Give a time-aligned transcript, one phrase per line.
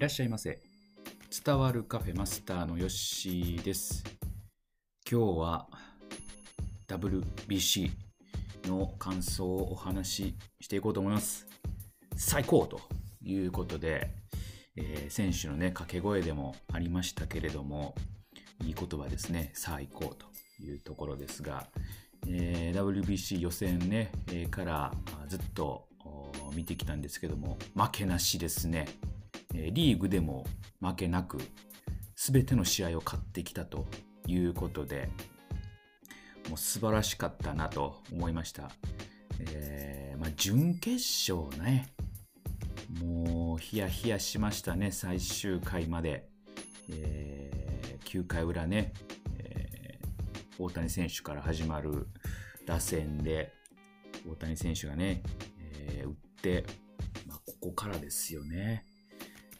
[0.00, 0.58] いらっしゃいませ。
[1.44, 4.02] 伝わるカフェマスターのヨッシーです。
[5.06, 5.66] 今日は
[6.88, 7.90] WBC
[8.64, 11.46] の感想をお話ししていこうと思います。
[12.16, 12.80] 最高と
[13.20, 14.08] いうことで、
[14.74, 17.94] えー選手のね、掛け声でもありましたけれども、
[18.64, 20.24] いい言葉ですね、最高と
[20.62, 21.66] いうところですが、
[22.26, 24.94] えー WBC 予選ね、えーから
[25.28, 25.84] ずっと
[26.54, 28.86] 見てきたんですけども、負けなしですね。
[29.52, 30.46] リーグでも
[30.80, 31.38] 負けなく、
[32.14, 33.86] すべての試合を勝ってきたと
[34.26, 35.10] いうことで、
[36.48, 38.70] もう素晴らしかったなと思いました。
[39.40, 40.96] えーまあ、準決
[41.32, 41.88] 勝ね、
[43.02, 46.28] もうヒヤヒヤしましたね、最終回まで。
[46.88, 47.60] えー
[48.10, 48.92] 9回裏ね、
[49.38, 52.08] えー大谷選手から始まる
[52.66, 53.52] 打線で、
[54.28, 55.22] 大谷選手がね、
[55.88, 56.64] えー打って、
[57.26, 58.84] まあ、ここからですよね。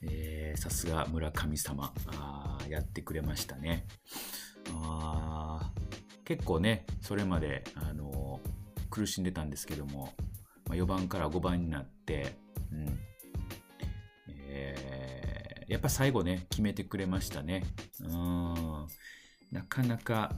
[0.02, 1.92] えーさすが村神様。
[2.08, 3.86] あやってくれましたね。
[4.74, 5.72] あ
[6.24, 8.50] 結構ね、それまで、あのー
[8.90, 10.14] 苦しんでたんですけども、
[10.66, 12.34] まあ、4番から5番になって、
[12.72, 12.98] うん。
[14.48, 17.62] えーやっぱ最後ね、決めてくれましたね。
[19.52, 20.32] なかなか、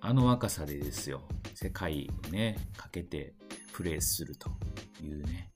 [0.00, 3.34] あの若さでですよ、世界をね、かけて
[3.74, 4.50] プレーすると
[5.02, 5.51] いうね、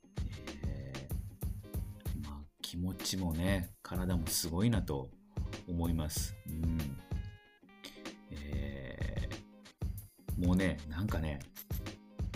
[2.86, 5.10] 持ちもね、体もすごいなと
[5.68, 6.34] 思います。
[6.46, 6.78] うん
[8.30, 9.16] えー
[10.38, 11.38] もうね、なんかね、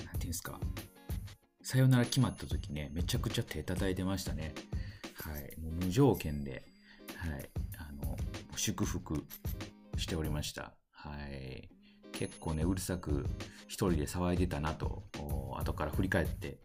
[0.06, 0.59] なんていうんですか、
[1.62, 4.55] さよなら決まった時ね、めちゃくちゃ手叩いてましたね。
[5.23, 5.61] はい。
[5.61, 6.62] もう無条件で、
[7.15, 7.51] はい。
[7.77, 8.17] あの、
[8.56, 9.23] 祝福
[9.98, 10.73] しておりました。
[10.93, 11.69] はい。
[12.12, 13.27] 結構ね、うるさく
[13.69, 15.05] 一人で騒いでたなと、
[15.59, 16.59] 後から振り返って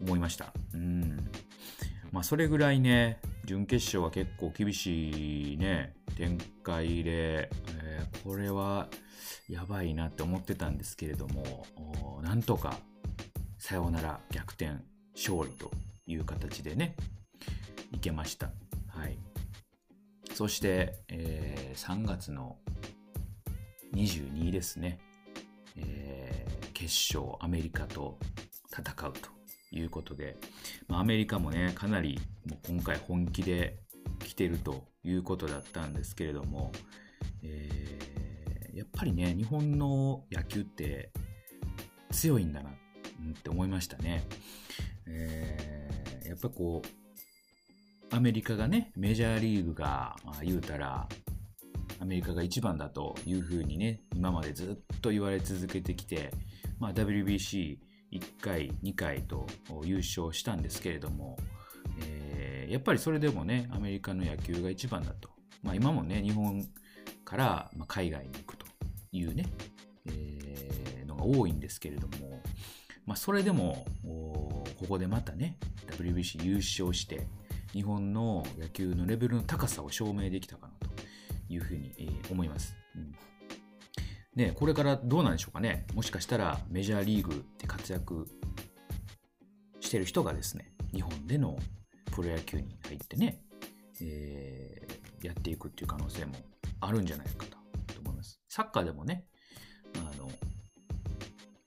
[0.00, 0.54] 思いました。
[0.72, 1.30] うん。
[2.12, 7.48] まあ、それぐらいね、準決勝は結構厳しいね、展開で、
[7.82, 8.88] えーこれは
[9.48, 11.66] やばいなって思ってたんですけれども、
[12.22, 12.78] なんとか
[13.58, 14.72] さようなら逆転
[15.14, 15.70] 勝利と
[16.06, 16.94] いう形でね、
[17.90, 18.50] いけました。
[18.88, 19.16] はい。
[20.34, 22.58] そして、えー3月の
[23.94, 24.98] 22ですね、
[25.76, 28.18] えー決勝アメリカと
[28.70, 29.30] 戦うと
[29.70, 30.36] いうことで、
[30.86, 33.78] まあ、アメリカもね、かなりもう今回本気で
[34.20, 36.72] 来てるということだったんですけれども、
[37.42, 38.18] えー
[38.78, 41.10] やっぱりね、日本の野球って
[42.12, 42.72] 強いんだなっ
[43.42, 44.24] て思いましたね。
[45.06, 51.08] えーやっぱこう、アメリカがね、メジャーリーグがまあ言うたら、
[52.00, 56.30] アメリカが一番だというふうにね、今までずっと言われ続けてきて、
[56.78, 57.78] まあ、WBC1
[58.40, 59.46] 回、2回と
[59.82, 61.36] 優勝したんですけれども、
[62.70, 65.30] やっぱりそれでもね、アメリカの野球が一番だと。
[65.62, 66.64] まあ、今もね、日本
[67.24, 68.66] から海外に行くと
[69.12, 69.46] いうね、
[70.06, 70.58] えー
[71.08, 72.40] のが多いんですけれども、
[73.06, 75.56] まあ、それでも、ここでまたね、
[75.86, 77.26] WBC 優勝して、
[77.72, 80.94] 日本の野球のレベルの高さを証明できたかなと
[81.48, 82.76] いうふうに、え思います。
[82.94, 83.14] うん
[84.34, 85.84] ね、これからどうなんでしょうかね。
[85.94, 88.28] もしかしたらメジャーリーグで活躍
[89.80, 91.58] してる人がですね、日本での
[92.10, 93.42] プロ野球に入ってね、
[94.00, 96.34] えーやっていくっていう可能性も
[96.80, 97.56] あるんじゃないかと
[98.00, 98.40] 思います。
[98.48, 99.24] サッカーでもね、
[99.96, 100.30] あの、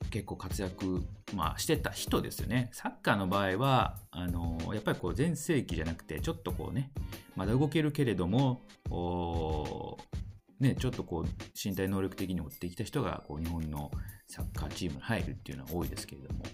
[0.10, 1.04] 結構活躍、
[1.34, 2.70] まあ、してた人ですよね。
[2.74, 6.92] サッカーの場合は、あの、やっぱりこう全盛期じゃなくて、ちょっとこうね、
[7.36, 8.62] まだ動けるけれども、
[10.60, 11.28] ね、ちょっとこう
[11.62, 13.90] 身体能力的に追ってきた人がこう日本の
[14.28, 16.46] サッカーチームに入るっていうのは多いですけれども、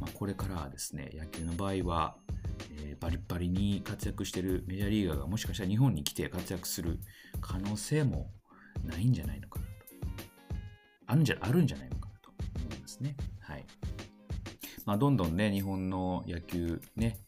[0.00, 2.16] まあ、これからはですね、野球の場合は、
[2.70, 6.98] えバリバリに活躍してるメジャーリーガーがもしかしたら日本に来て活躍する
[7.40, 8.30] 可能性も
[8.84, 9.72] ないんじゃないのかなと。
[11.06, 12.30] あるんじゃあるんじゃないのかなと
[12.64, 13.16] 思いますね。
[13.40, 13.64] はい。
[14.84, 17.18] まあ、どんどんね、日本の野球ね、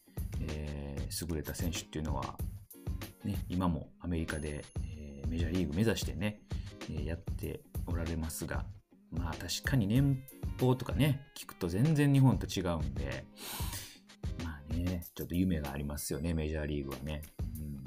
[0.40, 0.96] えー
[1.28, 2.36] 優れた選手っていうのは、
[3.24, 6.40] ね、今もアメリカで、えーメジャーリーグ目指してね、
[6.90, 8.66] えーやっておられますが、
[9.10, 10.22] まあ確かに年
[10.60, 13.24] 俸とかね、聞くと全然日本と違うんで、
[14.84, 17.22] ね、ちょっと夢がありますよね、メジャーリーグはね。
[17.58, 17.84] うん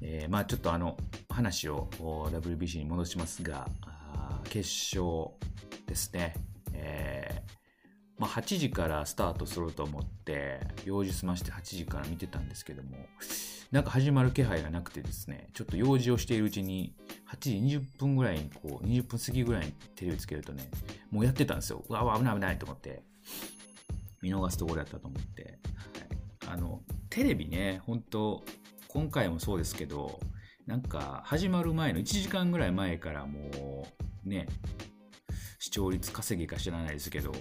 [0.00, 0.96] えーまあちょっとあの、
[1.28, 3.68] 話を WBC に戻しますが、
[4.44, 5.30] 決勝
[5.86, 6.34] ですね。
[6.72, 7.58] えー
[8.18, 12.96] まあ、8時からスタートすると思って、用事済まして8時から見てたんですけども、
[13.70, 16.94] なんか始まる気配がなくてですね、ちょっと用事をしているうちに、
[17.30, 20.68] 8時20分ぐらいに、こう、20分過ぎぐらいにテレビつけるとね、
[21.10, 21.84] もうやってたんですよ。
[21.88, 23.02] うわ、危ない危ないと思って、
[24.22, 25.58] 見逃すところやったと思って、
[26.44, 28.44] はい、あの、テレビね、本当
[28.88, 30.18] 今回もそうですけど、
[30.66, 33.86] なんか始まる前の1時間ぐらい前からも
[34.24, 34.46] うね、
[35.58, 37.32] 視聴率稼ぎか知らないですけど、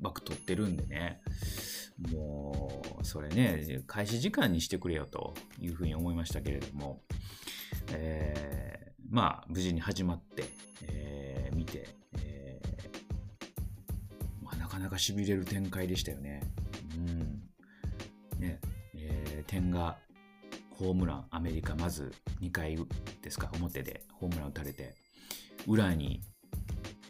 [0.00, 1.20] バック取ってるんでね、
[2.12, 7.02] もう、それね、開始時間にしてくれよというふうに思いましたけれども、
[7.92, 10.44] えー、まあ、無事に始まって、
[10.82, 11.88] えー、見て、
[14.92, 16.42] かなか痺れる展開でしたよね。
[16.96, 18.40] うん。
[18.40, 18.60] ね、
[18.94, 19.96] えー、点が
[20.70, 22.76] ホームラン、アメリカまず2回
[23.22, 24.94] ですか、表でホームラン打たれて、
[25.66, 26.20] 裏に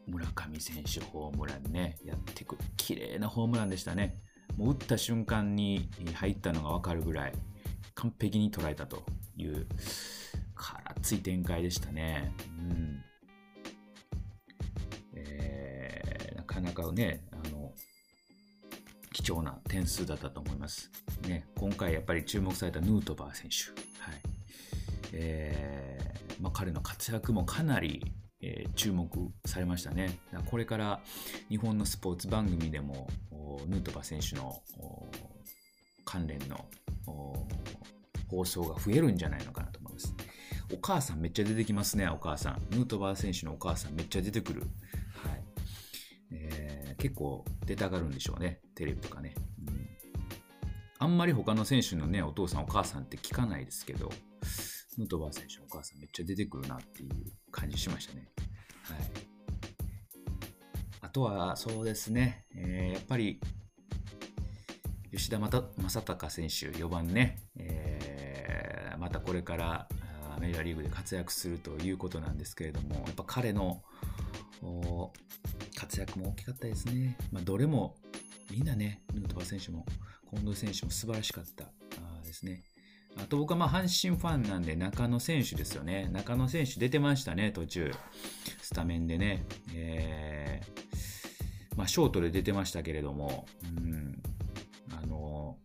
[0.07, 2.57] 村上選手ホームランね、やってく。
[2.77, 4.21] 綺麗なホームランでしたね。
[4.57, 7.33] もう打った瞬間に入ったのがわかるぐらい、
[7.95, 9.03] 完璧に捉えたと
[9.37, 9.67] いう、
[10.55, 12.33] からつい展開でしたね。
[12.59, 13.05] うん。
[15.15, 17.25] えー、なかなかね、
[19.23, 20.91] 貴重な点数だったと思います。
[21.29, 23.71] ね、今回やっぱり注目されたヌートバー選手。
[24.01, 24.21] はい。
[25.13, 28.03] えー、まあ、彼の活躍もかなり
[28.45, 29.09] えー、注目
[29.47, 30.19] されましたね。
[30.47, 31.01] これから
[31.49, 33.07] 日本のスポーツ番組でも
[33.69, 34.61] ヌートバー選手の
[36.05, 36.67] 関連の
[38.29, 40.13] 放送が増えるんじゃないのかなと思います。
[40.75, 42.63] お母さんめっちゃ出てきますね、お母さん。
[42.71, 44.63] ヌートバー選手のお母さんめっちゃ出てくる。
[44.63, 44.71] はい
[46.33, 49.35] えー、結構出たがるんでしょうね、テレビとかね。
[49.67, 49.89] うん、
[50.99, 54.11] あんまり他の選手のね、お父さんお母さんって聞かないですけど、
[54.99, 57.11] ヌートバー選手のお母さんめっちゃ出てくるなっていう
[57.51, 58.29] 感じしましたね。
[58.83, 58.99] はい。
[61.01, 63.41] あとは、そうですね、えー、やっぱり、
[65.11, 69.89] 吉田正尚選手、4番ね、えー、またこれから
[70.41, 73.83] メジャーリーグで活躍するということなんですけれども、やっぱ彼の
[75.77, 77.17] 活躍も大きかったですね。
[77.31, 77.97] まあ、どれも、
[78.53, 79.87] みんなね、ヌートバー選手も、
[80.31, 81.65] 近藤選手も素晴らしかった
[82.23, 82.63] ですね。
[83.17, 86.11] あと僕はまあ阪神ファンなんで中野選手ですよね。
[86.13, 87.91] 中野選手出てましたね、途中。
[88.61, 89.47] スタメンでね。
[89.75, 93.47] えー、まあショートで出てましたけれども、
[93.77, 94.23] うん、
[95.03, 95.57] あの、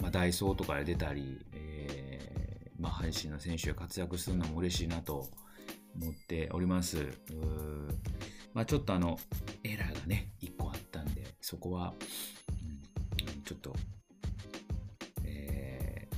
[0.00, 5.28] まあダイソーとかで出たり、えー、まあ阪神の選手が活躍するのも嬉しいなと
[6.00, 6.98] 思っております。
[8.54, 9.18] まあちょっとあの、
[11.48, 11.94] そこは、
[12.50, 13.72] うん、ちょっと
[15.24, 16.08] え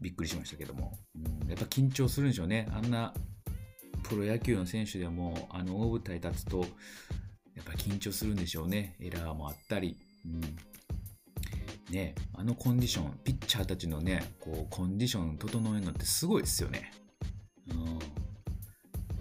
[0.00, 2.68] びっくりしましたけども、うん、やっぱ緊張するんでしょうね。
[2.70, 3.12] あんな
[4.04, 8.94] プロ野球の選手でも、あの大舞台立つと、やっぱ緊張するんでしょうね。
[9.00, 9.96] エラーもあったり。
[10.24, 10.40] うん、
[11.92, 16.92] ねあのコンディション、ピッチャーたちのね、こう、コンディション整えるのってすごいですよね。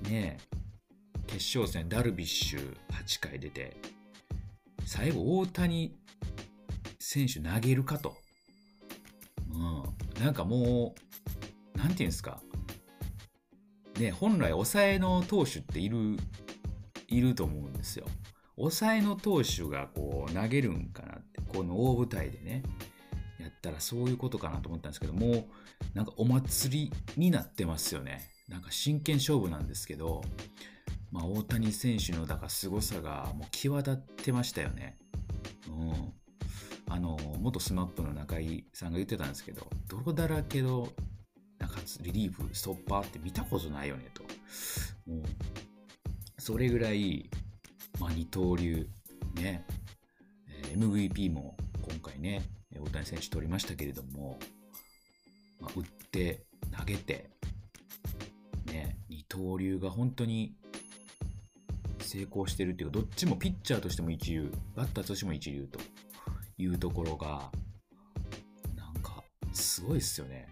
[0.05, 0.37] うん、ね
[1.25, 3.75] 決勝戦、ダルビッシュ8回出て、
[4.91, 5.95] 最後、大谷
[6.97, 8.17] 選手投げるかと。
[9.51, 10.95] うんなんかも
[11.75, 12.41] う、なんていうんですか。
[13.99, 16.17] ね、本来抑えの投手っている、
[17.07, 18.07] いると思うんですよ。
[18.55, 22.63] 抑えの投手がこう投げるんかなって、この大舞台でね、
[23.39, 25.45] やったらそういうことかなと思ったんですけど、もう
[25.93, 28.27] なんかお祭りになってますよね。
[28.47, 30.23] なんか真剣勝負なんですけど、
[31.11, 34.97] まあ大谷選手のだから凄さがもう際立ってましたよね。
[35.67, 36.13] うん。
[36.91, 40.89] あの、元スマップの中井さんが言ってたんですけど、泥だらけの
[41.59, 44.23] なんかリリーフ、ストッパーって見たことないよねと。
[45.11, 45.23] もう、
[46.39, 47.29] それぐらい、
[47.99, 48.87] まあ、二刀流、
[49.35, 49.65] ね、
[50.73, 52.43] MVP も今回ね、
[52.79, 54.39] 大谷選手取りましたけれども、
[55.59, 56.45] まあ、打って、
[56.77, 57.29] 投げて、
[58.65, 60.55] ね、二刀流が本当に
[62.09, 65.79] 成功してるっていうか、どっちもピッチャーとしても一流、バッターとしても一流と
[66.57, 67.51] いうところが、
[68.75, 69.23] なんか、
[69.53, 70.47] すごいっすよね。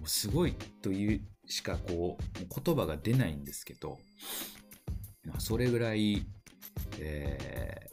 [0.00, 3.98] うんすごいというしかこう、言葉が出ないんですけど、
[5.24, 6.26] まあ、それぐらい、
[6.98, 7.88] え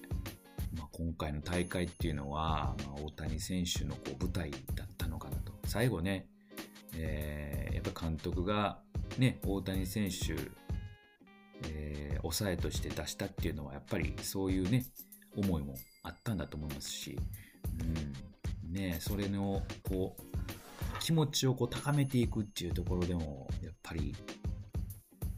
[0.74, 5.54] ー、まあ、今回の大会っていうのは、まあ、大谷選手のこう舞台だったのかなと。
[5.66, 6.28] 最後ね、
[6.96, 8.80] えー、やっぱ監督が、
[9.18, 10.36] ね、大谷選手、
[11.64, 14.86] えー、抑えとして出したっていうのは、やっぱりそういうね、
[15.36, 17.18] 思いもあったんだと思いますし、
[18.66, 24.16] うん、ねそれの、こう、気持ちをこう高めていくっていうところでも、やっぱり、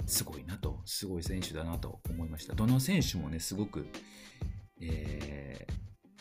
[0.05, 2.53] すごいなと、すごい選手だなと思いました。
[2.53, 3.87] どの選手もね、すごく、
[4.79, 5.73] えー、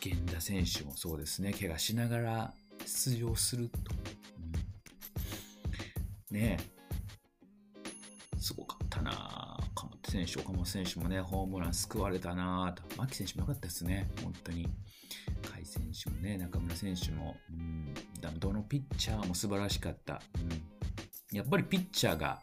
[0.04, 3.78] 源田選手もそうですね、怪我しながら出場すると。
[6.30, 6.75] うん、ねす
[10.16, 12.82] 選手、岡本選手もね、ホームラン救われたなと。
[12.96, 14.64] 牧選手も良かったですね、本当に。
[14.64, 14.70] 甲
[15.60, 17.94] 斐選手もね、中村選手も、うん、
[18.38, 20.22] どのピッチャーも素晴らしかった。
[20.40, 22.40] うん、やっぱりピッチャーが、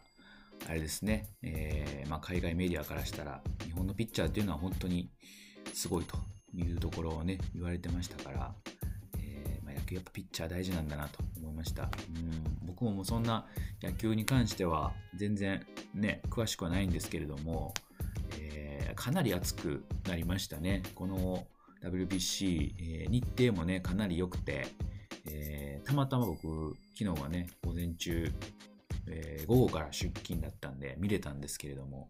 [0.68, 5.10] あれですね、えーまあ、海外メディアからしたら、日本のピッチャーっていうのは本当に
[5.72, 6.16] すごいと
[6.54, 8.54] いうところをね、言われてましたから、
[9.94, 11.84] やっぱピッチャー大事なんだなと思いました。
[11.84, 11.90] うん、
[12.66, 13.46] 僕ももうそんな
[13.82, 17.72] 野球に関しては全然ね、詳しくはないんですけれども、
[18.38, 20.82] えーかなり熱くなりましたね。
[20.94, 21.46] この
[21.82, 24.66] WBC、えー日程もね、かなり良くて、
[25.26, 28.32] えーたまたま僕、昨日はね、午前中、
[29.06, 32.08] えー午後から出勤だったんで見れたんですけれども、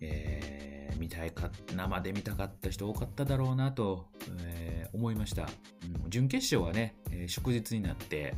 [0.00, 4.06] えー見たいか生で見たかった人多かっただろうなと、
[4.44, 8.34] えー思いました、うん準決勝はね、えー祝日になって、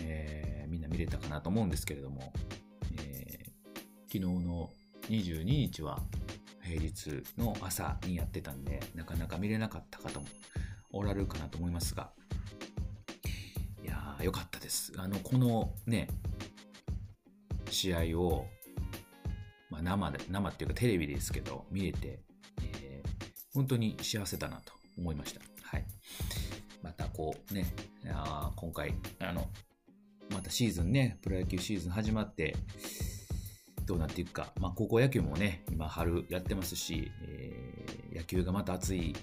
[0.00, 2.32] えーみんな見れたかなと思うんですけれども、
[3.00, 3.44] え
[4.06, 4.70] 昨日の
[5.08, 6.00] 22日は
[6.62, 10.26] 平日の朝にやってたんでなかなか見れなかった方も
[10.92, 12.10] おられるかなと思いますが
[13.82, 14.92] いやーよかったです。
[14.96, 16.08] あのこのね
[17.70, 18.46] 試合を、
[19.82, 22.20] まあ、生で生っていうかテレビですけど見れて、
[22.62, 23.08] えー
[23.54, 25.40] 本当に幸せだなと思いました。
[25.62, 25.84] はい。
[26.82, 27.66] またこうね
[28.08, 29.48] あ今回あの
[30.30, 32.54] またシーズンねプロ野球シーズン始まって
[33.84, 39.14] どうなっていくか、まあ、高校野球もね今春やってますし、えー野球がまた熱い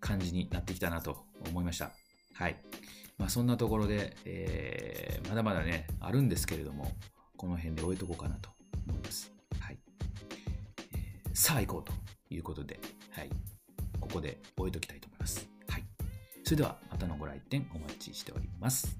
[0.00, 1.92] 感じになってきたなと思いました。
[2.34, 2.56] はい。
[3.18, 6.92] まあ、そんなところで、えーまだまだね、あるんですけれども、
[7.36, 8.50] この辺で置いとこうかなと
[8.86, 9.35] 思います。
[11.36, 11.92] さあ行こうと
[12.34, 13.28] いうことで、はい。
[14.00, 15.46] ここで終えときたいと思います。
[15.68, 15.84] はい。
[16.42, 18.96] それでは、またのご来店お待ちしております。